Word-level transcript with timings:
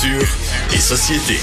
Culture 0.00 0.26
et 0.72 0.78
société. 0.78 1.38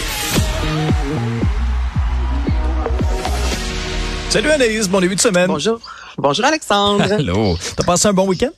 Salut 4.30 4.50
Anaïs, 4.50 4.90
bon 4.90 5.00
début 5.00 5.16
de 5.16 5.22
semaine. 5.22 5.48
Bonjour. 5.48 5.80
Bonjour 6.18 6.46
Alexandre. 6.46 7.04
Allô. 7.14 7.58
T'as 7.78 7.84
passé 7.84 8.08
un 8.10 8.14
bon 8.14 8.28
week-end? 8.28 8.50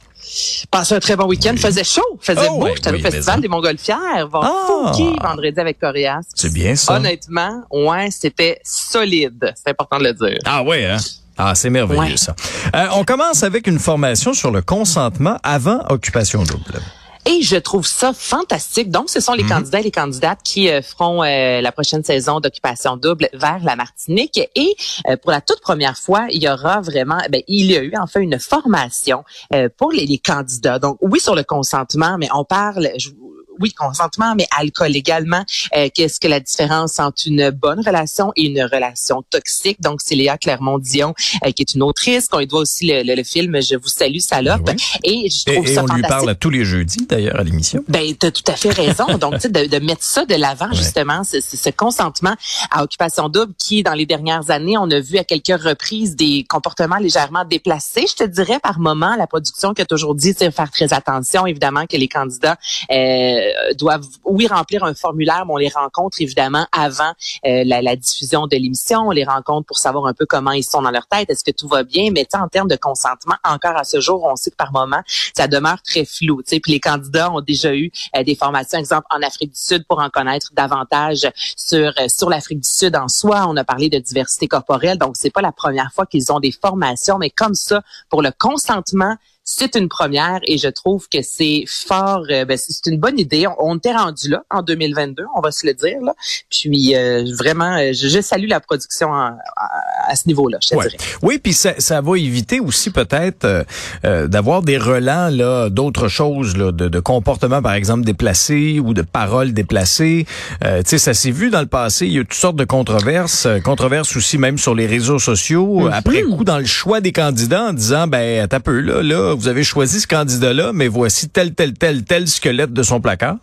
Passé 0.71 0.95
un 0.95 0.99
très 0.99 1.15
bon 1.15 1.25
week-end. 1.27 1.53
Faisait 1.57 1.83
chaud, 1.83 2.01
faisait 2.21 2.47
Oh, 2.49 2.57
beau. 2.59 2.65
ben 2.65 2.73
J'étais 2.75 2.89
au 2.89 2.93
oui, 2.93 3.01
Festival 3.01 3.41
des 3.41 3.47
Montgolfières. 3.47 4.29
Ah. 4.33 4.91
vendredi 5.21 5.59
avec 5.59 5.79
Corias. 5.79 6.21
C'est 6.33 6.51
bien 6.53 6.75
ça. 6.75 6.95
Honnêtement, 6.95 7.63
ouais, 7.71 8.09
c'était 8.09 8.59
solide. 8.63 9.53
C'est 9.55 9.69
important 9.71 9.99
de 9.99 10.05
le 10.05 10.13
dire. 10.13 10.39
Ah 10.45 10.63
ouais, 10.63 10.85
hein? 10.85 10.97
Ah, 11.37 11.53
c'est 11.55 11.69
merveilleux 11.69 12.01
Ouais. 12.01 12.17
ça. 12.17 12.35
Euh, 12.75 12.87
on 12.93 13.03
commence 13.03 13.43
avec 13.43 13.67
une 13.67 13.79
formation 13.79 14.33
sur 14.33 14.49
le 14.49 14.61
consentement 14.63 15.37
avant 15.43 15.81
occupation 15.89 16.43
double. 16.43 16.79
Et 17.25 17.41
je 17.41 17.55
trouve 17.55 17.87
ça 17.87 18.11
fantastique. 18.11 18.91
Donc, 18.91 19.09
ce 19.09 19.21
sont 19.21 19.33
les 19.33 19.45
candidats 19.45 19.79
et 19.79 19.83
les 19.83 19.91
candidates 19.91 20.39
qui 20.43 20.69
euh, 20.69 20.81
feront 20.81 21.23
euh, 21.23 21.61
la 21.61 21.71
prochaine 21.71 22.03
saison 22.03 22.41
d'occupation 22.41 22.97
double 22.97 23.29
vers 23.33 23.63
la 23.63 23.77
Martinique. 23.77 24.41
Et 24.55 24.75
euh, 25.07 25.15
pour 25.15 25.31
la 25.31 25.39
toute 25.39 25.61
première 25.61 25.97
fois, 25.97 26.27
il 26.31 26.43
y 26.43 26.49
aura 26.49 26.81
vraiment, 26.81 27.19
ben, 27.29 27.41
il 27.47 27.71
y 27.71 27.77
a 27.77 27.81
eu 27.81 27.93
enfin 27.97 28.19
une 28.19 28.39
formation 28.39 29.23
euh, 29.53 29.69
pour 29.77 29.91
les, 29.93 30.05
les 30.05 30.17
candidats. 30.17 30.79
Donc, 30.79 30.97
oui, 31.01 31.21
sur 31.21 31.33
le 31.35 31.43
consentement, 31.43 32.17
mais 32.17 32.27
on 32.33 32.43
parle... 32.43 32.89
je- 32.97 33.11
oui, 33.59 33.71
consentement, 33.73 34.33
mais 34.35 34.47
alcool 34.57 34.95
également. 34.95 35.43
Euh, 35.75 35.89
Qu'est-ce 35.93 36.19
que 36.19 36.27
la 36.27 36.39
différence 36.39 36.99
entre 36.99 37.23
une 37.27 37.49
bonne 37.51 37.79
relation 37.85 38.31
et 38.35 38.43
une 38.45 38.61
relation 38.63 39.23
toxique? 39.29 39.81
Donc, 39.81 39.99
c'est 40.03 40.15
Léa 40.15 40.37
Clermont-Dion, 40.37 41.13
euh, 41.45 41.51
qui 41.51 41.61
est 41.61 41.73
une 41.73 41.83
autrice, 41.83 42.27
qu'on 42.27 42.39
lui 42.39 42.47
doit 42.47 42.61
aussi 42.61 42.87
le, 42.87 43.03
le- 43.03 43.15
le 43.15 43.23
film 43.23 43.61
Je 43.61 43.75
vous 43.75 43.87
salue, 43.87 44.17
salope. 44.19 44.69
Et 45.03 45.29
je 45.29 45.43
Et, 45.51 45.53
trouve 45.55 45.67
et 45.67 45.73
ça 45.75 45.83
on 45.89 45.93
lui 45.93 46.01
parle 46.03 46.29
à 46.29 46.35
tous 46.35 46.49
les 46.49 46.65
jeudis 46.65 47.05
d'ailleurs 47.07 47.39
à 47.39 47.43
l'émission. 47.43 47.83
Ben, 47.87 48.13
tu 48.19 48.25
as 48.25 48.31
tout 48.31 48.43
à 48.47 48.55
fait 48.55 48.71
raison. 48.71 49.05
Donc, 49.19 49.35
tu 49.35 49.41
sais, 49.41 49.49
de, 49.49 49.65
de 49.65 49.79
mettre 49.85 50.03
ça 50.03 50.25
de 50.25 50.35
l'avant, 50.35 50.71
justement, 50.73 51.23
ce, 51.23 51.39
ce- 51.41 51.57
ce 51.57 51.69
consentement 51.69 52.35
à 52.71 52.83
occupation 52.83 53.29
double 53.29 53.53
qui, 53.57 53.83
dans 53.83 53.93
les 53.93 54.05
dernières 54.05 54.49
années, 54.49 54.77
on 54.77 54.89
a 54.91 54.99
vu 54.99 55.17
à 55.17 55.23
quelques 55.23 55.61
reprises 55.61 56.15
des 56.15 56.45
comportements 56.49 56.97
légèrement 56.97 57.45
déplacés. 57.45 58.05
Je 58.09 58.15
te 58.15 58.29
dirais 58.29 58.59
par 58.61 58.79
moment, 58.79 59.15
la 59.15 59.27
production 59.27 59.73
qui 59.73 59.81
a 59.81 59.85
toujours 59.85 60.15
dit, 60.15 60.33
faire 60.33 60.71
très 60.71 60.93
attention, 60.93 61.45
évidemment, 61.45 61.85
que 61.85 61.97
les 61.97 62.07
candidats 62.07 62.57
euh, 62.91 63.42
doivent, 63.75 64.07
oui, 64.25 64.47
remplir 64.47 64.83
un 64.83 64.93
formulaire, 64.93 65.45
mais 65.45 65.53
on 65.53 65.57
les 65.57 65.69
rencontre, 65.69 66.21
évidemment, 66.21 66.65
avant 66.71 67.13
euh, 67.45 67.63
la, 67.65 67.95
diffusion 67.95 68.47
de 68.47 68.55
l'émission. 68.55 69.07
On 69.07 69.11
les 69.11 69.23
rencontre 69.23 69.67
pour 69.67 69.77
savoir 69.77 70.07
un 70.07 70.13
peu 70.13 70.25
comment 70.25 70.51
ils 70.51 70.63
sont 70.63 70.81
dans 70.81 70.91
leur 70.91 71.07
tête. 71.07 71.29
Est-ce 71.29 71.43
que 71.43 71.51
tout 71.51 71.67
va 71.67 71.83
bien? 71.83 72.11
Mais 72.11 72.27
en 72.33 72.47
termes 72.47 72.67
de 72.67 72.75
consentement, 72.75 73.35
encore 73.43 73.77
à 73.77 73.83
ce 73.83 73.99
jour, 73.99 74.23
on 74.23 74.35
sait 74.35 74.51
que 74.51 74.55
par 74.55 74.71
moment, 74.71 75.01
ça 75.35 75.47
demeure 75.47 75.81
très 75.81 76.05
flou. 76.05 76.41
Puis 76.45 76.61
les 76.67 76.79
candidats 76.79 77.31
ont 77.31 77.41
déjà 77.41 77.73
eu 77.75 77.91
euh, 78.15 78.23
des 78.23 78.35
formations, 78.35 78.79
exemple 78.79 79.07
en 79.09 79.21
Afrique 79.21 79.51
du 79.51 79.59
Sud, 79.59 79.85
pour 79.87 79.99
en 79.99 80.09
connaître 80.09 80.51
davantage 80.53 81.29
sur 81.55 81.93
euh, 81.99 82.07
sur 82.07 82.29
l'Afrique 82.29 82.61
du 82.61 82.69
Sud 82.69 82.95
en 82.95 83.07
soi. 83.07 83.45
On 83.47 83.57
a 83.57 83.63
parlé 83.63 83.89
de 83.89 83.99
diversité 83.99 84.47
corporelle, 84.47 84.97
donc 84.97 85.15
c'est 85.17 85.31
pas 85.31 85.41
la 85.41 85.51
première 85.51 85.91
fois 85.93 86.05
qu'ils 86.05 86.31
ont 86.31 86.39
des 86.39 86.51
formations, 86.51 87.17
mais 87.17 87.29
comme 87.29 87.55
ça 87.55 87.81
pour 88.09 88.21
le 88.21 88.31
consentement. 88.37 89.15
C'est 89.45 89.75
une 89.75 89.89
première 89.89 90.39
et 90.47 90.57
je 90.57 90.69
trouve 90.69 91.07
que 91.09 91.21
c'est 91.21 91.65
fort, 91.67 92.23
euh, 92.31 92.45
ben, 92.45 92.57
c'est 92.57 92.89
une 92.89 92.97
bonne 92.97 93.19
idée. 93.19 93.45
On, 93.47 93.55
on 93.59 93.77
était 93.77 93.91
rendu 93.93 94.29
là 94.29 94.43
en 94.49 94.61
2022, 94.61 95.23
on 95.35 95.41
va 95.41 95.51
se 95.51 95.67
le 95.67 95.73
dire. 95.73 95.97
Là. 96.01 96.13
Puis 96.49 96.95
euh, 96.95 97.25
vraiment, 97.37 97.75
euh, 97.77 97.91
je, 97.93 98.07
je 98.07 98.21
salue 98.21 98.47
la 98.47 98.59
production 98.61 99.09
en- 99.09 99.35
à, 99.57 99.69
à 100.07 100.15
ce 100.15 100.27
niveau-là, 100.27 100.59
je 100.61 100.69
te 100.69 100.75
Ouais. 100.75 100.85
dirais. 100.87 100.97
Oui, 101.21 101.39
puis 101.43 101.51
ça, 101.53 101.73
ça 101.77 101.99
va 102.01 102.17
éviter 102.17 102.59
aussi 102.61 102.89
peut-être 102.89 103.43
euh, 103.45 103.63
euh, 104.05 104.27
d'avoir 104.27 104.61
des 104.61 104.77
relents 104.77 105.29
là 105.29 105.69
d'autres 105.69 106.07
choses 106.07 106.55
là, 106.55 106.71
de, 106.71 106.87
de 106.87 106.99
comportements 106.99 107.61
par 107.61 107.73
exemple 107.73 108.05
déplacés 108.05 108.79
ou 108.79 108.93
de 108.93 109.01
paroles 109.01 109.51
déplacées. 109.53 110.25
Euh, 110.63 110.81
tu 110.83 110.91
sais, 110.91 110.97
ça 110.97 111.13
s'est 111.13 111.31
vu 111.31 111.49
dans 111.49 111.61
le 111.61 111.67
passé. 111.67 112.05
Il 112.07 112.13
y 112.13 112.17
a 112.17 112.21
eu 112.21 112.25
toutes 112.25 112.33
sortes 112.33 112.55
de 112.55 112.63
controverses, 112.65 113.47
controverses 113.65 114.15
aussi 114.15 114.37
même 114.37 114.57
sur 114.57 114.73
les 114.73 114.87
réseaux 114.87 115.19
sociaux. 115.19 115.89
Après 115.91 116.21
coup, 116.23 116.43
dans 116.45 116.59
le 116.59 116.65
choix 116.65 117.01
des 117.01 117.11
candidats, 117.11 117.63
en 117.65 117.73
disant 117.73 118.07
ben 118.07 118.47
t'as 118.47 118.59
peu 118.61 118.79
là, 118.79 119.01
là 119.03 119.32
vous 119.33 119.47
avez 119.47 119.63
choisi 119.63 119.99
ce 120.01 120.07
candidat-là, 120.07 120.71
mais 120.73 120.87
voici 120.87 121.29
tel 121.29 121.53
tel 121.53 121.73
tel 121.73 122.03
tel 122.03 122.27
squelette 122.27 122.73
de 122.73 122.83
son 122.83 123.01
placard. 123.01 123.37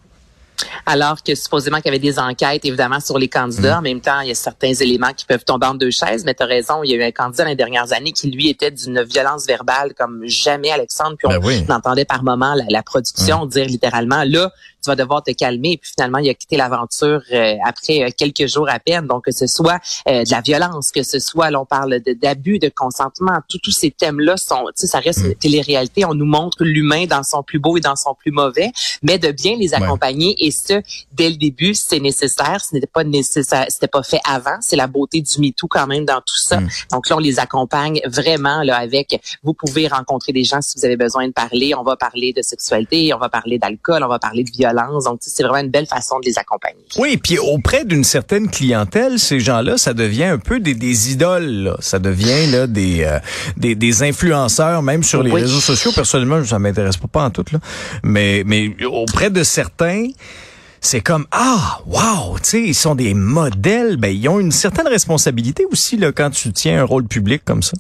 Alors 0.85 1.23
que 1.23 1.35
supposément 1.35 1.79
qu'il 1.79 1.87
y 1.87 1.89
avait 1.89 1.99
des 1.99 2.19
enquêtes, 2.19 2.65
évidemment, 2.67 3.01
sur 3.01 3.19
les 3.19 3.29
candidats. 3.29 3.79
En 3.79 3.83
même 3.83 4.01
temps, 4.03 4.21
il 4.21 4.29
y 4.29 4.31
a 4.31 4.35
certains 4.35 4.75
éléments 4.75 5.13
qui 5.15 5.25
peuvent 5.25 5.45
tomber 5.45 5.67
en 5.67 5.75
deux 5.75 5.91
chaises, 5.91 6.25
mais 6.25 6.35
tu 6.35 6.43
as 6.43 6.47
raison, 6.47 6.83
il 6.85 6.91
y 6.91 6.95
a 6.95 6.97
eu 6.97 7.03
un 7.03 7.13
candidat 7.13 7.45
dans 7.45 7.51
les 7.51 7.57
dernières 7.57 7.93
années 7.95 8.13
qui, 8.13 8.31
lui, 8.31 8.49
était 8.51 8.71
d'une 8.71 9.03
violence 9.03 9.47
verbale 9.47 9.95
comme 9.99 10.21
jamais, 10.27 10.71
Alexandre. 10.71 11.17
Puis 11.17 11.27
on, 11.29 11.31
Ben 11.31 11.41
oui. 11.43 11.65
on 11.67 11.73
entendait 11.73 12.05
par 12.05 12.23
moment 12.23 12.55
la, 12.55 12.65
la 12.69 12.83
production 12.83 13.47
dire 13.47 13.65
littéralement, 13.67 14.23
là, 14.27 14.53
tu 14.83 14.89
vas 14.91 14.97
devoir 14.97 15.23
te 15.23 15.31
calmer. 15.33 15.79
Puis 15.81 15.91
finalement, 15.97 16.19
il 16.19 16.29
a 16.29 16.35
quitté 16.35 16.57
l'aventure 16.57 17.21
euh, 17.33 17.55
après 17.65 18.03
euh, 18.03 18.09
quelques 18.17 18.47
jours 18.47 18.69
à 18.69 18.79
peine. 18.79 19.07
Donc, 19.07 19.25
que 19.25 19.33
ce 19.33 19.47
soit 19.47 19.79
euh, 20.09 20.25
de 20.25 20.31
la 20.31 20.41
violence, 20.41 20.91
que 20.91 21.03
ce 21.03 21.19
soit, 21.19 21.51
là, 21.51 21.61
on 21.61 21.67
parle 21.67 22.01
de- 22.01 22.13
d'abus 22.15 22.59
de 22.59 22.69
consentement, 22.75 23.39
tous 23.49 23.71
ces 23.71 23.91
thèmes-là 23.91 24.37
sont, 24.37 24.65
tu 24.69 24.73
sais, 24.77 24.87
ça 24.87 24.99
reste 25.01 25.21
une 25.21 25.35
télé-réalité. 25.35 26.05
On 26.05 26.15
nous 26.15 26.25
montre 26.25 26.65
l'humain 26.65 27.05
dans 27.07 27.23
son 27.23 27.43
plus 27.43 27.59
beau 27.59 27.77
et 27.77 27.81
dans 27.81 27.97
son 27.97 28.15
plus 28.15 28.31
mauvais, 28.33 28.71
mais 29.03 29.19
de 29.19 29.31
bien 29.31 29.57
les 29.57 29.75
accompagner. 29.75 30.35
Et 30.39 30.51
ce, 30.51 30.81
dès 31.13 31.31
le 31.31 31.37
début, 31.37 31.75
c'est 31.75 32.01
nécessaire. 32.01 32.61
Ce 32.65 32.75
n'était 32.75 32.87
pas 32.87 33.05
nécessaire, 33.05 33.67
c'était 33.69 33.89
pas 33.89 34.03
fait 34.03 34.21
avant. 34.29 34.57
C'est 34.61 34.77
la 34.77 34.87
beauté 34.87 35.21
du 35.21 35.39
MeToo 35.41 35.67
quand 35.69 35.87
même 35.87 36.05
dans 36.05 36.21
tout 36.21 36.37
ça. 36.39 36.59
Donc 36.93 37.09
là, 37.09 37.17
on 37.17 37.21
les 37.21 37.39
accompagne 37.39 38.01
vraiment 38.07 38.63
là 38.63 38.77
avec. 38.77 39.21
Vous 39.43 39.55
pouvez 39.55 39.89
rencontrer 39.89 40.33
des 40.33 40.45
gens 40.45 40.61
si 40.61 40.79
vous 40.79 40.85
avez 40.85 40.97
besoin 40.97 41.27
de 41.27 41.33
parler. 41.33 41.75
On 41.77 41.83
va 41.83 41.97
parler 41.97 42.33
de 42.33 42.43
sexualité, 42.43 43.13
on 43.15 43.19
va 43.19 43.29
parler 43.29 43.59
d'alcool, 43.59 44.03
on 44.03 44.09
va 44.09 44.19
parler 44.19 44.45
de 44.45 44.51
violence. 44.51 44.70
Donc 45.05 45.19
c'est 45.21 45.43
vraiment 45.43 45.59
une 45.65 45.71
belle 45.71 45.87
façon 45.87 46.19
de 46.21 46.27
les 46.27 46.39
accompagner. 46.39 46.85
Oui, 46.99 47.17
puis 47.17 47.39
auprès 47.39 47.85
d'une 47.85 48.05
certaine 48.05 48.49
clientèle, 48.51 49.19
ces 49.19 49.41
gens-là, 49.41 49.79
ça 49.79 49.95
devient 49.95 50.25
un 50.25 50.39
peu 50.39 50.61
des, 50.61 50.75
des 50.75 51.13
idoles. 51.13 51.65
là. 51.65 51.77
Ça 51.81 51.99
devient 51.99 52.51
là 52.51 52.67
des, 52.67 53.05
euh, 53.05 53.19
des 53.57 53.75
des 53.75 54.03
influenceurs, 54.03 54.83
même 54.83 55.03
sur 55.03 55.23
les 55.23 55.31
Oui. 55.31 55.41
réseaux 55.43 55.61
sociaux. 55.61 55.93
Personnellement, 55.95 56.45
ça 56.45 56.59
m'intéresse 56.59 56.97
pas, 56.97 57.09
pas 57.09 57.25
en 57.25 57.31
tout 57.31 57.45
là. 57.53 57.59
Mais 58.03 58.43
mais 58.47 58.75
auprès 58.87 59.31
de 59.31 59.43
certains. 59.45 60.09
C'est 60.83 61.03
comme 61.03 61.27
ah 61.31 61.81
wow 61.87 62.39
tu 62.39 62.49
sais 62.49 62.63
ils 62.63 62.75
sont 62.75 62.95
des 62.95 63.13
modèles 63.13 63.99
ben 63.99 64.09
ils 64.17 64.27
ont 64.31 64.41
une 64.41 64.51
certaine 64.51 64.89
responsabilité 64.89 65.67
aussi 65.71 65.99
là 65.99 66.11
quand 66.11 66.31
tu 66.31 66.55
tiens 66.55 66.81
un 66.81 66.85
rôle 66.85 67.05
public 67.07 67.43
comme 67.45 67.63
ça. 67.63 67.75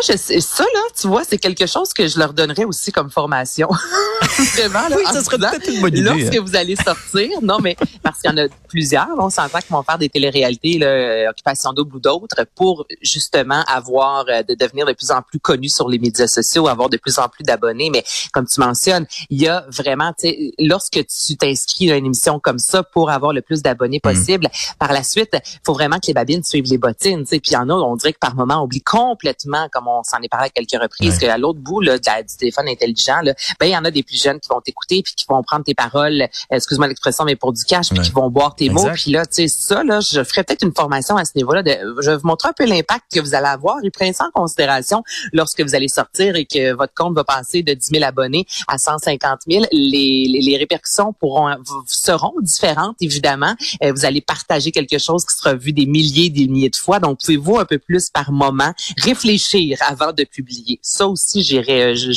Ça, 0.00 0.12
je 0.12 0.18
sais- 0.18 0.40
ça 0.40 0.64
là, 0.74 0.80
tu 0.98 1.06
vois, 1.08 1.22
c'est 1.24 1.38
quelque 1.38 1.66
chose 1.66 1.92
que 1.92 2.06
je 2.06 2.18
leur 2.18 2.32
donnerais 2.32 2.64
aussi 2.64 2.92
comme 2.92 3.10
formation. 3.10 3.68
Vraiment, 4.54 4.88
là, 4.88 4.96
Oui, 4.96 5.04
ça 5.12 5.22
serait 5.24 5.38
peut-être 5.38 5.68
une 5.68 5.80
bonne 5.80 5.92
idée, 5.96 6.02
Lorsque 6.02 6.34
hein. 6.36 6.42
vous 6.44 6.56
allez 6.56 6.76
sortir, 6.76 7.28
non, 7.42 7.58
mais 7.60 7.76
parce 8.02 8.20
qu'il 8.20 8.30
y 8.30 8.34
en 8.34 8.36
a 8.38 8.48
plusieurs, 8.68 9.08
on 9.18 9.30
s'entend 9.30 9.58
qu'ils 9.58 9.70
vont 9.70 9.82
faire 9.82 9.98
des 9.98 10.08
téléréalités, 10.08 10.78
là, 10.78 10.86
euh, 10.86 11.30
Occupation 11.30 11.72
Double 11.72 11.96
ou 11.96 12.00
d'autres, 12.00 12.44
pour 12.54 12.86
justement 13.02 13.62
avoir, 13.66 14.24
euh, 14.28 14.42
de 14.42 14.54
devenir 14.54 14.86
de 14.86 14.92
plus 14.92 15.10
en 15.10 15.22
plus 15.22 15.40
connus 15.40 15.70
sur 15.74 15.88
les 15.88 15.98
médias 15.98 16.26
sociaux, 16.26 16.68
avoir 16.68 16.88
de 16.88 16.96
plus 16.96 17.18
en 17.18 17.28
plus 17.28 17.42
d'abonnés. 17.42 17.90
Mais 17.90 18.04
comme 18.32 18.46
tu 18.46 18.60
mentionnes, 18.60 19.06
il 19.30 19.40
y 19.40 19.48
a 19.48 19.64
vraiment, 19.70 20.12
tu 20.12 20.28
sais, 20.28 20.52
lorsque 20.58 21.00
tu 21.06 21.36
t'inscris 21.36 21.90
à 21.90 21.96
une 21.96 22.06
émission 22.06 22.38
comme 22.38 22.58
ça 22.58 22.82
pour 22.82 23.10
avoir 23.10 23.32
le 23.32 23.42
plus 23.42 23.62
d'abonnés 23.62 23.98
Mm. 24.04 24.12
possible, 24.12 24.48
par 24.78 24.92
la 24.92 25.02
suite, 25.02 25.30
il 25.34 25.60
faut 25.64 25.72
vraiment 25.74 25.96
que 25.96 26.06
les 26.08 26.14
babines 26.14 26.44
suivent 26.44 26.66
les 26.70 26.78
bottines. 26.78 27.20
tu 27.24 27.30
sais. 27.30 27.40
Puis 27.40 27.52
il 27.52 27.54
y 27.54 27.56
en 27.56 27.68
a, 27.70 27.72
on 27.74 27.96
dirait 27.96 28.12
que 28.12 28.18
par 28.18 28.34
moment, 28.34 28.60
on 28.60 28.64
oublie 28.64 28.82
complètement, 28.82 29.68
comme 29.72 29.87
on 29.88 30.02
s'en 30.02 30.18
est 30.22 30.28
parlé 30.28 30.46
à 30.46 30.50
quelques 30.50 30.80
reprises, 30.80 31.14
Ouais. 31.14 31.20
qu'à 31.26 31.38
l'autre 31.38 31.58
bout 31.60 31.80
là, 31.80 31.98
de 31.98 32.02
la- 32.06 32.22
du 32.22 32.36
téléphone 32.36 32.68
intelligent, 32.68 33.20
là, 33.22 33.34
ben 33.58 33.66
il 33.66 33.72
y 33.72 33.76
en 33.76 33.84
a 33.84 33.90
des 33.90 34.02
plus 34.02 34.20
jeunes 34.22 34.40
qui 34.40 34.48
vont 34.48 34.60
t'écouter 34.60 35.02
puis 35.02 35.14
qui 35.16 35.24
vont 35.28 35.42
prendre 35.42 35.64
tes 35.64 35.74
paroles, 35.74 36.28
excuse-moi 36.50 36.88
l'expression, 36.88 37.24
mais 37.24 37.36
pour 37.36 37.52
du 37.52 37.62
cash, 37.64 37.88
puis 37.90 37.98
Ouais. 37.98 38.04
qui 38.04 38.10
vont 38.12 38.30
boire 38.30 38.54
tes 38.54 38.68
mots. 38.70 38.88
Puis 38.94 39.10
là, 39.12 39.26
tu 39.26 39.34
sais, 39.34 39.48
ça, 39.48 39.82
là, 39.84 40.00
je 40.00 40.22
ferais 40.24 40.44
peut-être 40.44 40.62
une 40.64 40.74
formation 40.74 41.16
à 41.16 41.24
ce 41.24 41.32
niveau-là. 41.36 41.62
De, 41.62 41.70
je 42.02 42.10
vais 42.10 42.16
vous 42.16 42.26
montrer 42.26 42.48
un 42.48 42.52
peu 42.52 42.64
l'impact 42.66 43.04
que 43.12 43.20
vous 43.20 43.34
allez 43.34 43.46
avoir 43.46 43.76
et 43.84 43.90
prenez 43.90 44.12
ça 44.12 44.24
en 44.26 44.30
considération 44.40 45.02
lorsque 45.32 45.60
vous 45.62 45.74
allez 45.74 45.88
sortir 45.88 46.36
et 46.36 46.44
que 46.44 46.72
votre 46.74 46.92
compte 46.94 47.14
va 47.14 47.24
passer 47.24 47.62
de 47.62 47.74
10 47.74 47.86
000 47.94 48.04
abonnés 48.04 48.46
à 48.66 48.78
150 48.78 49.40
000. 49.48 49.64
Les, 49.72 50.26
les, 50.28 50.40
les 50.40 50.56
répercussions 50.56 51.12
pourront 51.12 51.54
seront 51.86 52.32
différentes, 52.42 52.96
évidemment. 53.00 53.54
Euh, 53.82 53.92
vous 53.92 54.04
allez 54.04 54.20
partager 54.20 54.70
quelque 54.72 54.98
chose 54.98 55.24
qui 55.24 55.36
sera 55.36 55.54
vu 55.54 55.72
des 55.72 55.86
milliers, 55.86 56.30
des 56.30 56.46
milliers 56.48 56.70
de 56.70 56.76
fois. 56.76 56.98
Donc, 57.00 57.20
pouvez-vous 57.20 57.58
un 57.58 57.64
peu 57.64 57.78
plus 57.78 58.10
par 58.10 58.32
moment 58.32 58.72
réfléchir 59.02 59.77
avant 59.82 60.12
de 60.12 60.24
publier. 60.24 60.78
Ça 60.82 61.06
aussi, 61.06 61.42
j'irais... 61.42 61.94
euh, 61.94 62.12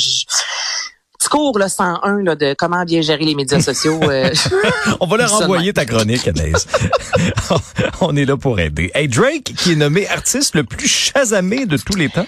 Petit 1.22 1.28
cours 1.28 1.56
là, 1.56 1.68
101 1.68 2.22
là, 2.24 2.34
de 2.34 2.52
comment 2.58 2.82
bien 2.84 3.00
gérer 3.00 3.24
les 3.24 3.36
médias 3.36 3.60
sociaux. 3.60 4.00
euh, 4.02 4.28
On 5.00 5.06
va 5.06 5.18
leur 5.18 5.32
envoyer 5.34 5.72
ta 5.72 5.84
chronique, 5.84 6.26
Anaïs. 6.26 6.66
On 8.00 8.16
est 8.16 8.24
là 8.24 8.36
pour 8.36 8.58
aider. 8.58 8.90
Hey, 8.92 9.06
Drake, 9.06 9.54
qui 9.56 9.72
est 9.72 9.76
nommé 9.76 10.08
artiste 10.08 10.56
le 10.56 10.64
plus 10.64 10.88
chasamé 10.88 11.64
de 11.64 11.76
tous 11.76 11.94
les 11.96 12.08
temps. 12.08 12.26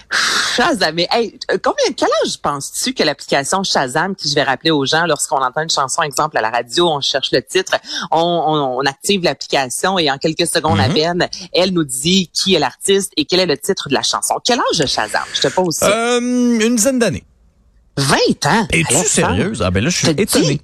Shazam. 0.57 0.97
Hey, 1.11 1.37
euh, 1.51 1.59
combien, 1.61 1.93
quel 1.97 2.09
âge 2.25 2.39
penses-tu 2.41 2.95
que 2.95 3.03
l'application 3.03 3.65
Shazam, 3.65 4.15
qui 4.15 4.29
je 4.29 4.35
vais 4.37 4.45
rappeler 4.45 4.71
aux 4.71 4.87
gens, 4.87 5.07
lorsqu'on 5.07 5.39
entend 5.43 5.63
une 5.63 5.71
chanson, 5.71 6.03
exemple 6.03 6.39
à 6.39 6.41
la 6.41 6.51
radio, 6.51 6.89
on 6.89 7.01
cherche 7.01 7.33
le 7.33 7.43
titre, 7.43 7.73
on, 8.13 8.21
on- 8.21 8.79
on 8.79 8.87
active 8.87 9.25
l'application 9.25 9.99
et 9.99 10.09
en 10.09 10.19
quelques 10.19 10.47
secondes 10.47 10.79
à 10.79 10.89
peine, 10.89 11.29
elle 11.53 11.73
nous 11.73 11.83
dit 11.85 12.31
qui 12.33 12.55
est 12.55 12.61
l'artiste 12.61 13.11
et 13.17 13.25
quel 13.25 13.41
est 13.41 13.47
le 13.47 13.59
titre 13.59 13.89
de 13.89 13.95
la 13.95 14.03
chanson. 14.03 14.35
Quel 14.45 14.61
âge 14.61 14.87
Shazam? 14.87 15.23
Je 15.35 15.41
te 15.41 15.49
pose 15.49 15.75
ça. 15.75 15.89
Euh, 15.91 16.21
une 16.21 16.77
dizaine 16.77 17.01
d'années. 17.01 17.25
20 17.97 18.17
ans. 18.47 18.67
Es-tu 18.73 18.95
sérieuse? 19.07 19.63
Ah 19.63 19.71
ben 19.71 19.83
là, 19.85 19.91
je 19.91 19.97
suis 19.99 20.09
étonné. 20.09 20.61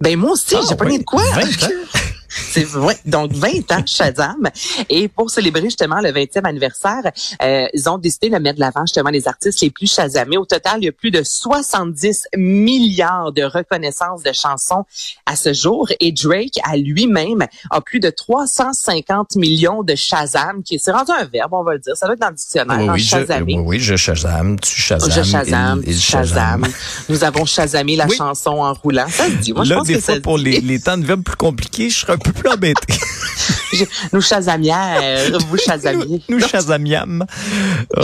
Ben 0.00 0.16
moi 0.18 0.32
aussi, 0.32 0.54
Ah, 0.56 0.62
j'ai 0.68 0.74
pas 0.74 0.84
de 0.86 1.02
quoi? 1.04 1.22
20 1.34 1.42
ans? 1.64 1.70
C'est 2.34 2.64
vrai. 2.64 2.98
Donc 3.04 3.32
20 3.32 3.72
ans 3.72 3.82
Shazam. 3.86 4.48
Et 4.88 5.08
pour 5.08 5.30
célébrer 5.30 5.62
justement 5.62 6.00
le 6.00 6.10
20e 6.10 6.44
anniversaire, 6.46 7.02
euh, 7.42 7.66
ils 7.74 7.88
ont 7.88 7.98
décidé 7.98 8.30
de 8.30 8.38
mettre 8.38 8.56
de 8.56 8.60
l'avant 8.60 8.82
justement 8.86 9.10
les 9.10 9.28
artistes 9.28 9.60
les 9.60 9.70
plus 9.70 9.92
Shazamés. 9.92 10.36
Au 10.38 10.44
total, 10.46 10.78
il 10.78 10.84
y 10.84 10.88
a 10.88 10.92
plus 10.92 11.10
de 11.10 11.22
70 11.22 12.26
milliards 12.36 13.32
de 13.32 13.42
reconnaissances 13.42 14.22
de 14.22 14.32
chansons 14.32 14.84
à 15.26 15.36
ce 15.36 15.52
jour. 15.52 15.88
Et 16.00 16.12
Drake, 16.12 16.58
à 16.64 16.76
lui-même, 16.76 17.46
a 17.70 17.80
plus 17.80 18.00
de 18.00 18.10
350 18.10 19.36
millions 19.36 19.82
de 19.82 19.94
Shazam, 19.94 20.62
qui 20.62 20.78
s'est 20.78 20.92
rendu 20.92 21.12
un 21.12 21.24
verbe, 21.24 21.52
on 21.54 21.62
va 21.64 21.74
le 21.74 21.78
dire. 21.80 21.96
Ça 21.96 22.06
doit 22.06 22.14
être 22.14 22.20
dans 22.20 22.28
le 22.30 22.34
dictionnaire, 22.34 22.78
Oui, 22.78 22.88
hein, 22.88 22.92
oui, 22.94 23.00
je, 23.00 23.42
oui, 23.44 23.56
oui, 23.64 23.80
je 23.80 23.96
Shazam, 23.96 24.58
tu 24.58 24.80
Shazam. 24.80 25.10
Je 25.10 25.22
Shazam, 25.22 25.82
il- 25.84 25.90
il 25.92 25.96
tu 25.96 26.00
Shazam. 26.02 26.64
Shazam. 26.64 26.72
Nous 27.08 27.24
avons 27.24 27.44
Shazamé 27.44 27.96
la 27.96 28.06
Oui. 28.06 28.16
chanson 28.16 28.50
en 28.50 28.72
roulant. 28.74 29.06
Ça 29.08 29.26
se 29.26 29.30
dit. 29.32 29.52
Moi, 29.52 29.64
je 29.64 29.70
Là, 29.70 29.76
pense 29.78 29.86
des 29.88 29.94
que 29.94 30.00
fois, 30.00 30.14
ça 30.14 30.20
pour 30.20 30.38
les, 30.38 30.60
les 30.60 30.80
temps 30.80 30.96
de 30.98 31.04
verbes 31.04 31.22
plus 31.22 31.36
compliqués, 31.36 31.90
je 31.90 31.98
serais 31.98 32.16
plus 32.30 32.48
embêté. 32.48 32.80
Je- 33.72 33.84
Nous 34.12 34.20
Shazamières, 34.20 35.38
vous 35.48 35.56
Shazamiez. 35.56 36.22
nous, 36.28 36.38
nous 36.38 36.46
Shazamiam. 36.48 37.24
Oh, 37.96 38.02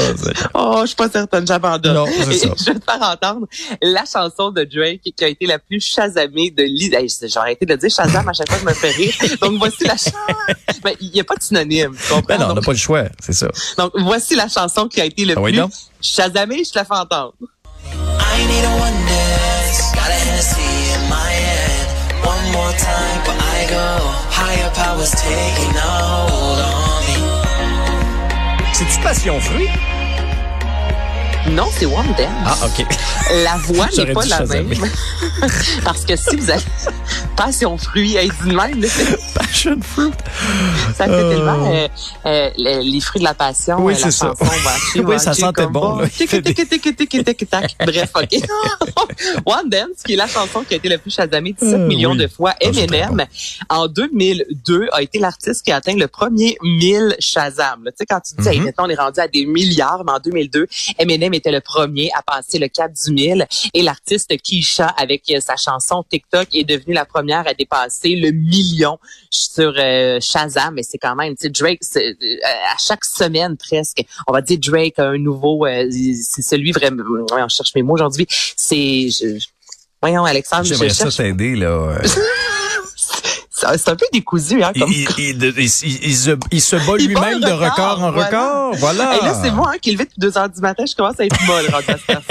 Oh, 0.55 0.79
je 0.83 0.87
suis 0.89 0.97
pas 0.97 1.09
certaine, 1.09 1.47
j'abandonne. 1.47 1.95
Non, 1.95 2.07
c'est 2.25 2.33
ça. 2.39 2.49
Je 2.59 2.65
vais 2.73 2.79
te 2.79 2.85
faire 2.85 3.03
entendre 3.03 3.47
la 3.83 4.05
chanson 4.05 4.51
de 4.51 4.65
Drake 4.65 5.01
qui 5.17 5.25
a 5.25 5.29
été 5.29 5.47
la 5.47 5.59
plus 5.59 5.81
chasamée 5.81 6.51
de 6.51 6.63
l'idée. 6.65 7.07
J'ai 7.09 7.39
arrêté 7.39 7.65
de 7.67 7.75
dire 7.77 7.91
Shazam 7.91 8.29
à 8.29 8.33
chaque 8.33 8.49
fois 8.49 8.57
que 8.59 8.63
je 8.63 8.69
me 8.69 8.75
fais 8.75 8.91
rire. 8.91 9.15
Donc 9.41 9.59
voici 9.59 9.85
la 9.85 9.97
chanson. 9.97 10.13
Ben, 10.83 10.95
il 11.01 11.11
n'y 11.11 11.21
a 11.21 11.25
pas 11.25 11.37
de 11.37 11.43
synonyme. 11.43 11.95
Tu 11.97 12.09
comprends? 12.13 12.27
Ben 12.27 12.39
non, 12.39 12.49
on 12.51 12.55
n'a 12.55 12.61
pas 12.63 12.73
le 12.73 12.79
choix, 12.79 13.05
c'est 13.21 13.33
ça. 13.35 13.49
donc, 13.77 13.93
voici 13.97 14.35
la 14.35 14.49
chanson 14.49 14.89
qui 14.89 15.01
a 15.01 15.05
été 15.05 15.25
le 15.25 15.35
Ah 15.37 15.41
oui, 15.41 15.53
plus 15.53 15.61
donc? 15.61 15.73
chasamée. 16.01 16.65
Je 16.65 16.71
te 16.71 16.79
la 16.79 16.85
fais 16.85 16.95
entendre. 16.95 17.35
I 17.85 18.47
need 18.47 18.65
a 18.65 18.71
one 18.77 18.95
dance. 19.07 19.93
Got 19.95 20.09
a 20.11 20.13
Hennessy 20.13 20.95
in 20.95 21.09
my 21.09 21.31
hand. 21.33 22.25
One 22.25 22.53
more 22.53 22.73
time, 22.73 23.21
but 23.25 23.35
I 23.41 23.48
go. 23.69 23.99
Higher 24.31 24.71
powers 24.75 25.13
taking 25.13 25.75
a 25.77 25.81
hold 25.81 26.61
on 26.61 27.01
me. 27.07 27.17
C'est-tu 28.75 29.01
passion 29.01 29.41
fruit? 29.41 29.69
Non, 31.51 31.69
c'est 31.73 31.87
One 31.87 32.07
Dance. 32.17 32.29
Ah, 32.45 32.57
OK. 32.67 32.87
La 33.45 33.57
voix 33.57 33.89
n'est 33.97 34.13
pas 34.13 34.25
la 34.27 34.45
même. 34.47 34.71
Parce 35.85 36.05
que 36.05 36.17
si 36.17 36.37
vous 36.37 36.51
avez 36.51 36.63
passion 37.37 37.79
fruit, 37.79 38.17
elle 38.17 38.29
dit 38.31 38.51
de 38.51 38.55
même, 38.55 38.85
Passion 39.35 39.79
fruit. 39.83 40.13
Ça 40.97 41.05
fait 41.07 41.11
Euh. 41.11 41.31
tellement 41.35 41.73
euh, 41.73 41.89
euh, 42.27 42.51
les, 42.57 42.83
les 42.83 43.01
fruits 43.01 43.21
de 43.21 43.25
la 43.25 43.35
passion. 43.35 43.77
Oui, 43.81 43.95
euh, 43.95 43.97
c'est 43.97 44.11
ça. 44.11 44.29
chanson, 44.39 44.45
va 44.45 45.03
Oui, 45.05 45.19
ça 45.21 45.35
sentait 45.35 45.67
bon. 45.67 45.97
Bref, 47.87 48.11
OK. 48.15 48.35
One 49.47 49.69
Dance, 49.69 50.03
qui 50.05 50.13
est 50.15 50.17
la 50.17 50.27
chanson 50.27 50.63
qui 50.67 50.75
a 50.75 50.77
été 50.77 50.89
le 50.89 50.99
plus 50.99 51.11
chasamée 51.15 51.53
17 51.53 51.75
Euh, 51.75 51.87
millions 51.87 52.13
oui. 52.13 52.19
de 52.19 52.27
fois. 52.29 52.51
Ah, 52.55 52.67
Eminem, 52.67 53.25
en 53.69 53.87
2002, 53.89 54.89
a 54.93 55.03
été 55.03 55.19
l'artiste 55.19 55.65
qui 55.65 55.73
a 55.73 55.77
atteint 55.77 55.95
le 55.95 56.09
premier 56.09 56.57
1000 56.63 57.17
Shazam. 57.19 57.85
Tu 57.87 57.91
sais, 57.99 58.07
quand 58.07 58.21
tu 58.21 58.35
dis, 58.41 58.49
hey, 58.49 58.59
Mhm. 58.59 58.65
maintenant, 58.67 58.85
on 58.87 58.91
est 58.91 58.95
rendu 58.95 59.21
à 59.21 59.29
des 59.29 59.47
milliards, 59.47 60.03
mais 60.05 60.13
en 60.13 60.19
2002, 60.21 60.67
Eminem 60.99 61.35
était 61.35 61.51
le 61.53 61.61
premier 61.61 62.11
à 62.17 62.23
passer 62.23 62.59
le 62.59 62.69
cap 62.69 62.93
du 62.93 63.13
1000 63.13 63.47
et 63.75 63.83
l'artiste 63.83 64.33
Keisha, 64.43 64.87
avec 64.97 65.23
sa 65.41 65.57
chanson 65.57 66.05
TikTok, 66.09 66.49
est 66.55 66.65
devenue 66.65 66.95
la 66.95 67.05
première 67.05 67.47
à 67.47 67.55
dépasser 67.55 68.17
le 68.17 68.31
million 68.33 68.99
sur 69.31 69.73
euh, 69.77 70.19
Shazam. 70.21 70.78
Mais 70.79 70.85
c'est 70.85 70.99
quand 70.99 71.17
même, 71.17 71.35
tu 71.35 71.43
sais, 71.43 71.51
Drake, 71.51 71.81
euh, 71.97 72.37
à 72.73 72.79
chaque 72.79 73.05
semaine 73.05 73.57
presque, 73.57 74.05
on 74.29 74.33
va 74.33 74.41
dire 74.43 74.59
Drake 74.61 74.97
a 74.99 75.09
un 75.09 75.19
nouveau, 75.19 75.67
euh, 75.67 75.91
c'est 75.91 76.43
celui 76.43 76.71
vraiment, 76.71 77.03
ouais, 77.03 77.43
on 77.43 77.49
cherche 77.49 77.75
mes 77.75 77.83
mots 77.83 77.95
aujourd'hui, 77.95 78.29
c'est... 78.57 79.09
Voyons, 80.01 80.25
Alexandre, 80.25 80.63
je 80.63 80.75
J'aimerais 80.75 80.91
ça 80.91 81.11
t'aider, 81.11 81.57
là. 81.57 82.01
C'est 83.77 83.91
un 83.91 83.97
peu 83.97 84.07
décousu, 84.13 84.63
hein, 84.63 84.73
comme 84.79 84.91
il, 84.91 85.07
il, 85.59 85.69
se, 85.69 86.31
il 86.51 86.61
se 86.61 86.77
bat 86.77 86.97
lui-même 86.97 87.41
de 87.41 87.51
record 87.53 88.03
en 88.03 88.11
record. 88.11 88.75
Voilà. 88.77 89.17
Et 89.21 89.25
là, 89.25 89.35
c'est 89.43 89.51
moi 89.51 89.73
hein, 89.75 89.79
qui 89.81 89.93
levé 89.93 90.05
depuis 90.05 90.19
2 90.21 90.39
heures 90.39 90.49
du 90.49 90.61
matin. 90.61 90.85
Je 90.89 90.95
commence 90.95 91.19
à 91.21 91.25
être 91.27 91.37
molle 91.47 91.67
à. 91.73 91.81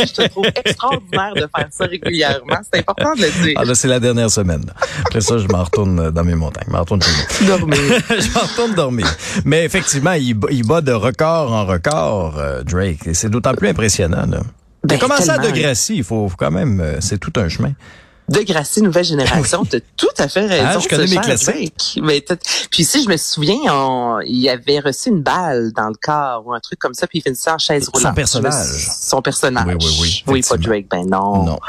Je 0.05 0.11
te 0.13 0.27
trouve 0.29 0.45
extraordinaire 0.65 1.33
de 1.35 1.41
faire 1.55 1.67
ça 1.71 1.85
régulièrement. 1.85 2.57
C'est 2.71 2.79
important 2.79 3.13
de 3.15 3.21
le 3.21 3.43
dire. 3.43 3.53
Ah, 3.57 3.65
là, 3.65 3.75
c'est 3.75 3.87
la 3.87 3.99
dernière 3.99 4.29
semaine. 4.31 4.63
Après 5.05 5.21
ça, 5.21 5.37
je 5.37 5.47
m'en 5.47 5.63
retourne 5.63 6.11
dans 6.11 6.23
mes 6.23 6.35
montagnes. 6.35 6.65
Je 6.67 6.71
m'en 6.73 6.79
retourne 6.79 7.01
chez. 7.01 7.45
Dormir. 7.45 7.77
je 8.09 8.33
m'en 8.33 8.41
retourne 8.41 8.73
dormir. 8.75 9.07
Mais 9.45 9.63
effectivement, 9.65 10.13
il, 10.13 10.33
bat- 10.35 10.81
de 10.81 10.91
record 10.93 11.51
en 11.53 11.65
record, 11.65 12.35
euh, 12.37 12.63
Drake. 12.63 13.07
Et 13.07 13.13
c'est 13.13 13.29
d'autant 13.29 13.53
plus 13.53 13.67
impressionnant, 13.69 14.25
là. 14.29 14.39
Il 14.83 14.93
a 14.93 14.95
Ben, 14.95 14.99
commencé 14.99 15.29
à 15.29 15.37
tellement. 15.39 15.55
De 15.55 15.59
Gracie. 15.59 15.95
Il 15.97 16.03
faut, 16.03 16.29
faut 16.29 16.37
quand 16.37 16.51
même, 16.51 16.79
euh, 16.79 16.97
c'est 17.01 17.17
tout 17.19 17.33
un 17.37 17.49
chemin. 17.49 17.73
De 18.29 18.41
Gracie, 18.41 18.81
nouvelle 18.81 19.05
génération, 19.05 19.63
t'as 19.63 19.79
tout 19.95 20.07
à 20.17 20.27
fait 20.27 20.45
raison. 20.45 20.65
Ah, 20.67 20.79
je 20.79 20.87
connais 20.89 21.07
mes 21.07 21.15
classiques. 21.17 21.97
Mais 22.03 22.23
puis 22.69 22.83
si 22.83 23.01
je 23.03 23.07
me 23.07 23.15
souviens, 23.15 23.55
on, 23.71 24.19
il 24.25 24.49
avait 24.49 24.79
reçu 24.79 25.09
une 25.09 25.21
balle 25.21 25.71
dans 25.73 25.87
le 25.87 25.95
corps 26.01 26.43
ou 26.45 26.53
un 26.53 26.59
truc 26.59 26.77
comme 26.77 26.93
ça, 26.93 27.07
puis 27.07 27.19
il 27.19 27.21
finissait 27.21 27.51
en 27.51 27.57
chaise 27.57 27.85
Son 27.85 27.91
roulante. 27.93 28.15
personnage. 28.15 28.53
Je 28.67 28.73
me- 28.89 28.93
Son 29.01 29.21
personnage. 29.21 29.65
Oui, 29.67 29.75
oui, 29.79 29.97
oui, 30.01 30.23
Oui, 30.27 30.41
pas. 30.49 30.57
Drake, 30.57 30.87
ben 30.89 31.05
non. 31.09 31.37
Non, 31.37 31.45
non, 31.45 31.59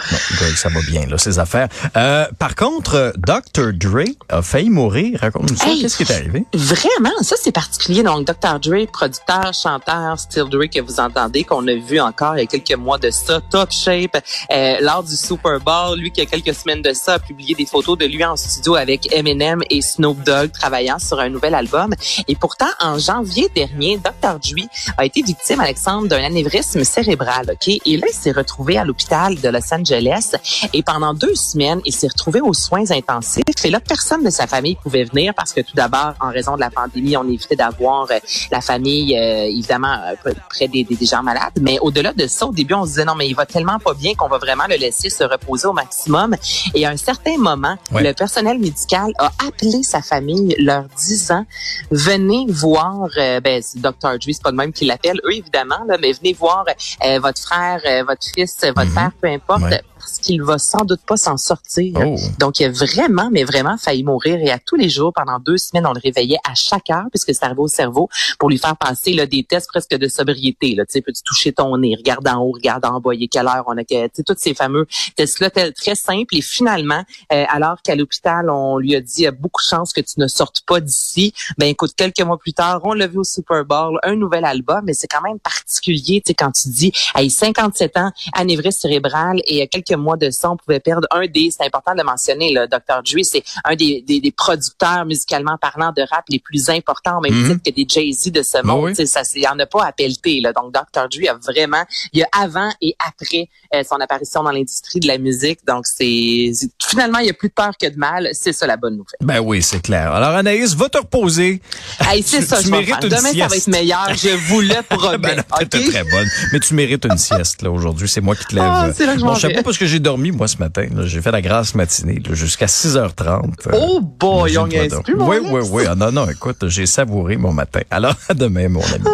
Drake, 0.41 0.57
ça 0.57 0.69
va 0.69 0.81
bien, 0.89 1.07
là, 1.07 1.17
ses 1.17 1.39
affaires. 1.39 1.69
Euh, 1.97 2.27
par 2.41 2.57
contre, 2.57 3.13
Dr. 3.17 3.73
Dre 3.75 4.05
a 4.29 4.43
failli 4.43 4.69
mourir. 4.71 5.21
Raconte-nous 5.21 5.57
ça. 5.57 5.69
Hey. 5.69 5.81
Qu'est-ce 5.83 5.97
qui 5.97 6.03
est 6.03 6.13
arrivé? 6.13 6.45
Vraiment, 6.55 7.15
ça 7.23 7.37
c'est 7.41 7.53
particulier. 7.53 8.03
Donc, 8.03 8.27
Dr. 8.27 8.59
Dre, 8.61 8.85
producteur, 8.93 9.53
chanteur, 9.55 10.19
Still 10.19 10.49
Dre 10.51 10.65
que 10.69 10.81
vous 10.81 10.99
entendez, 10.99 11.45
qu'on 11.45 11.67
a 11.69 11.75
vu 11.75 12.01
encore 12.01 12.37
il 12.37 12.41
y 12.41 12.43
a 12.43 12.47
quelques 12.47 12.77
mois 12.77 12.99
de 12.99 13.11
ça, 13.13 13.41
top 13.49 13.71
shape, 13.71 14.17
euh, 14.51 14.77
lors 14.81 15.05
du 15.05 15.15
Super 15.17 15.61
Bowl, 15.61 15.97
lui 15.99 16.11
qui 16.11 16.21
a 16.23 16.27
quelques 16.27 16.48
semaines 16.53 16.83
de 16.83 16.93
ça 16.93 17.15
a 17.15 17.19
publié 17.19 17.55
des 17.55 17.67
photos 17.67 17.99
de 17.99 18.07
lui 18.07 18.25
en 18.25 18.37
studio 18.37 18.77
avec 18.77 19.13
Eminem 19.13 19.63
et 19.71 19.83
Snoop 19.83 20.23
Dogg 20.23 20.53
travaillant 20.53 20.99
sur 20.99 21.19
un 21.21 21.29
nouvel 21.29 21.55
album. 21.55 21.95
Et 22.27 22.37
pourtant, 22.37 22.69
en 22.81 22.99
janvier 22.99 23.49
dernier, 23.55 23.99
Dr. 23.99 24.39
Dre 24.39 24.67
a 24.97 25.05
été 25.05 25.23
victime, 25.23 25.61
Alexandre, 25.61 26.09
d'un 26.09 26.23
anévrisme 26.25 26.85
cérébral. 26.85 27.51
Ok, 27.53 27.69
et 27.69 27.97
là 27.97 28.07
il 28.09 28.15
s'est 28.15 28.33
retrouvé 28.33 28.79
à 28.79 28.85
l'hôpital 28.85 29.41
de 29.41 29.49
Los 29.49 29.73
Angeles 29.73 30.33
et 30.73 30.83
pendant 30.83 31.15
deux 31.15 31.35
semaines, 31.35 31.81
il 31.85 31.93
s'est 31.93 32.09
retrouvé 32.09 32.41
aux 32.41 32.55
soins 32.55 32.91
intensifs. 32.91 33.45
Et 33.65 33.71
là, 33.71 33.81
personne 33.81 34.25
de 34.25 34.31
sa 34.31 34.47
famille 34.47 34.77
pouvait 34.77 35.05
venir 35.05 35.35
parce 35.35 35.53
que 35.53 35.61
tout 35.61 35.75
d'abord, 35.75 36.15
en 36.21 36.31
raison 36.31 36.55
de 36.55 36.61
la 36.61 36.71
pandémie, 36.71 37.17
on 37.17 37.29
évitait 37.29 37.57
d'avoir 37.57 38.07
euh, 38.11 38.19
la 38.51 38.61
famille, 38.61 39.17
euh, 39.17 39.45
évidemment, 39.45 39.95
euh, 40.27 40.33
près 40.49 40.69
des, 40.69 40.87
gens 41.03 41.23
malades. 41.23 41.53
Mais 41.61 41.79
au-delà 41.81 42.13
de 42.13 42.27
ça, 42.27 42.47
au 42.47 42.53
début, 42.53 42.75
on 42.75 42.85
se 42.85 42.91
disait 42.91 43.05
non, 43.05 43.15
mais 43.15 43.29
il 43.29 43.35
va 43.35 43.47
tellement 43.47 43.79
pas 43.79 43.95
bien 43.95 44.15
qu'on 44.15 44.29
va 44.29 44.39
vraiment 44.39 44.65
le 44.69 44.77
laisser 44.77 45.11
se 45.11 45.25
reposer 45.25 45.67
au 45.67 45.73
maximum. 45.73 46.37
Et 46.75 46.85
à 46.87 46.91
un 46.91 46.97
certain 46.97 47.37
moment, 47.39 47.77
Ouais. 47.93 48.03
le 48.03 48.13
personnel 48.13 48.59
médical 48.59 49.13
a 49.19 49.31
appelé 49.47 49.83
sa 49.83 50.03
famille, 50.03 50.55
leur 50.59 50.85
disant 50.97 51.45
venez 51.91 52.47
voir, 52.49 53.09
euh, 53.17 53.41
ben, 53.41 53.63
Dr. 53.77 53.93
Dre, 54.19 54.19
c'est 54.27 54.43
pas 54.43 54.51
le 54.51 54.57
même 54.57 54.73
qui 54.73 54.85
l'appelle, 54.85 55.21
eux 55.25 55.33
évidemment, 55.35 55.79
là, 55.87 55.97
mais 56.01 56.13
venez 56.13 56.33
voir 56.33 56.65
euh, 57.05 57.19
votre 57.21 57.41
frère, 57.41 57.81
euh, 57.87 58.05
votre 58.07 58.25
fils, 58.35 58.57
votre 58.63 58.89
Mhm. 58.89 58.95
père, 58.95 59.11
peu 59.21 59.29
importe, 59.29 59.63
Ouais. 59.63 59.81
Parce 59.99 60.19
qu'il 60.19 60.43
va 60.43 60.59
sans 60.59 60.85
doute 60.85 61.01
pas 61.07 61.17
s'en 61.17 61.37
sortir. 61.37 61.95
Oh. 62.05 62.17
Donc, 62.39 62.61
il 62.61 62.67
a 62.67 62.71
vraiment, 62.71 63.29
mais 63.31 63.45
vraiment 63.45 63.77
failli 63.77 64.03
mourir. 64.03 64.39
Et 64.41 64.51
à 64.51 64.59
tous 64.59 64.77
les 64.77 64.89
jours, 64.89 65.13
pendant 65.15 65.39
deux 65.39 65.59
semaines, 65.59 65.87
on 65.87 65.93
le 65.93 66.01
réveillait 66.03 66.39
à 66.49 66.55
chaque 66.55 66.91
heure, 66.91 67.07
puisque 67.11 67.35
c'est 67.35 67.45
arrivé 67.45 67.61
au 67.61 67.69
cerveau, 67.69 68.09
pour 68.39 68.51
lui 68.51 68.59
faire 68.59 68.77
passer 68.77 69.13
là, 69.13 69.27
des 69.27 69.45
tests 69.45 69.69
presque 69.69 69.95
de 69.95 70.09
sobriété. 70.09 70.75
Là. 70.75 70.85
Tu 70.87 70.93
sais, 70.93 71.01
peux-tu 71.01 71.23
toucher 71.23 71.53
ton 71.53 71.77
nez? 71.77 71.95
Regarde 71.97 72.27
en 72.29 72.43
haut, 72.43 72.53
regarde 72.53 72.85
en 72.85 73.01
bas, 73.01 73.15
il 73.15 73.25
est 73.25 73.29
quelle 73.29 73.47
heure? 73.47 73.65
On 73.67 73.77
a 73.77 73.85
que, 73.85 74.07
tu 74.07 74.11
sais, 74.15 74.23
tous 74.23 74.37
ces 74.39 74.55
fameux 74.55 74.87
tests-là 75.17 75.51
très 75.51 75.95
simples. 75.95 76.37
Et 76.37 76.43
finalement, 76.43 77.03
euh, 77.33 77.45
alors 77.49 77.83
qu'à 77.83 77.95
l'hôpital, 77.95 78.51
on 78.51 78.79
lui 78.79 78.95
a 78.95 79.01
dit, 79.01 79.15
il 79.19 79.23
y 79.23 79.27
a 79.27 79.33
beaucoup 79.33 79.63
de 79.63 79.69
chances 79.69 79.93
que 79.93 80.01
tu 80.01 80.15
ne 80.19 80.27
sortes 80.27 80.63
pas 80.67 80.81
d'ici. 80.81 81.33
Ben, 81.59 81.67
écoute, 81.67 81.93
quelques 81.97 82.21
mois 82.21 82.39
plus 82.39 82.53
tard, 82.53 82.81
on 82.85 82.93
l'a 82.93 83.07
vu 83.07 83.19
au 83.19 83.25
Super 83.25 83.65
Bowl, 83.65 83.99
un 84.03 84.15
nouvel 84.15 84.45
album, 84.45 84.83
mais 84.85 84.95
c'est 84.95 85.07
quand 85.07 85.23
même 85.23 85.39
particulier, 85.39 86.21
tu 86.25 86.31
sais, 86.31 86.35
quand 86.35 86.53
tu 86.53 86.69
dis, 86.69 86.93
hey, 87.15 87.31
57 87.31 87.97
ans, 87.97 88.11
anévrisme 88.33 88.81
cérébral, 88.81 89.41
et 89.47 89.63
euh, 89.63 89.67
quelques 89.89 90.01
mois 90.01 90.17
de 90.17 90.31
ça, 90.31 90.51
on 90.51 90.57
pouvait 90.57 90.81
perdre 90.81 91.07
un 91.11 91.27
des, 91.27 91.51
c'est 91.57 91.65
important 91.65 91.93
de 91.93 91.99
le 91.99 92.05
mentionner, 92.05 92.53
le 92.53 92.67
Dr. 92.67 93.03
Dre, 93.03 93.23
c'est 93.23 93.43
un 93.65 93.75
des, 93.75 94.03
des, 94.07 94.21
des 94.21 94.33
producteurs 94.33 95.05
musicalement 95.05 95.57
parlant 95.61 95.93
de 95.97 96.03
rap 96.03 96.25
les 96.29 96.39
plus 96.39 96.69
importants, 96.71 97.21
même 97.21 97.35
Mhm. 97.35 97.49
titre 97.61 97.63
que 97.67 97.71
des 97.75 97.87
Jay-Z 97.89 98.33
de 98.33 98.43
ce 98.43 98.59
Ah 98.59 98.63
monde. 98.63 98.95
oui. 98.99 99.07
Ça, 99.07 99.23
il 99.35 99.43
y 99.43 99.49
en 99.49 99.59
a 99.59 99.67
pas 99.67 99.85
à 99.85 99.93
pelleter, 99.93 100.41
là. 100.41 100.53
Donc, 100.53 100.73
Dr. 100.73 101.09
Dre 101.09 101.31
a 101.31 101.35
vraiment, 101.53 101.85
il 102.13 102.21
y 102.21 102.23
a 102.23 102.29
avant 102.33 102.71
et 102.81 102.95
après 103.07 103.49
euh, 103.75 103.83
son 103.89 103.97
apparition 103.97 104.43
dans 104.43 104.51
l'industrie 104.51 105.01
de 105.01 105.07
la 105.07 105.19
musique. 105.19 105.61
Donc, 105.67 105.87
c'est, 105.87 106.51
finalement, 106.83 107.19
il 107.19 107.27
y 107.27 107.31
a 107.31 107.35
plus 107.35 107.49
de 107.49 107.55
peur 107.55 107.73
que 107.81 107.87
de 107.89 107.97
mal. 107.97 108.29
C'est 108.33 108.53
ça 108.53 108.67
la 108.67 108.77
bonne 108.77 108.95
nouvelle. 108.97 109.19
Ben 109.21 109.41
oui, 109.41 109.63
c'est 109.63 109.81
clair. 109.81 110.13
Alors, 110.13 110.31
Anaïs, 110.31 110.75
va 110.75 110.89
te 110.89 110.99
reposer. 110.99 111.61
Hey, 112.01 112.23
c'est 112.23 112.41
ça, 112.43 112.59
tu 112.61 112.67
je 112.67 112.71
mérites 112.71 112.95
une 113.03 113.09
Demain, 113.09 113.19
ça 113.21 113.39
va 113.39 113.49
sieste. 113.51 113.69
être 113.69 113.75
meilleur. 113.75 114.15
Je 114.15 114.31
vous 114.49 114.61
le 114.61 114.83
promets. 114.89 115.19
Ben 115.29 115.37
non, 115.37 115.67
t'es 115.69 115.79
OK? 115.79 115.91
très 115.91 116.05
bonne. 116.05 116.29
Mais 116.53 116.61
tu 116.61 116.75
mérites 116.75 117.05
une 117.05 117.19
sieste, 117.19 117.63
là, 117.63 117.71
aujourd'hui. 117.71 118.09
C'est 118.09 118.21
moi 118.21 118.35
qui 118.37 118.45
te 118.47 118.55
lève. 118.55 118.65
Ah, 118.67 118.89
c'est 118.95 119.05
là 119.07 119.15
que 119.15 119.21
je 119.21 119.25
Mon 119.25 119.35
chapeau. 119.35 119.63
Parce 119.79 119.91
que 119.91 119.95
j'ai 119.95 120.01
dormi, 120.01 120.33
moi, 120.33 120.49
ce 120.49 120.59
matin. 120.59 120.89
J'ai 121.05 121.23
fait 121.23 121.31
la 121.31 121.41
grasse 121.41 121.77
matinée, 121.77 122.21
jusqu'à 122.33 122.67
6h30. 122.67 123.69
euh, 123.69 123.71
Oh 123.75 124.01
boy, 124.01 124.59
on 124.59 124.67
mon 124.67 124.89
Oui, 125.17 125.37
oui, 125.41 125.61
oui. 125.71 125.85
Ah, 125.89 125.95
non, 125.95 126.11
non, 126.11 126.29
écoute, 126.29 126.67
j'ai 126.67 126.85
savouré 126.87 127.37
mon 127.37 127.53
matin. 127.53 127.83
Alors, 127.89 128.17
à 128.29 128.35
demain, 128.35 128.69
mon 128.69 128.81
ami. 128.83 129.05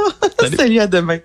Salut, 0.57 0.79
à 0.79 0.87
demain. 0.87 1.19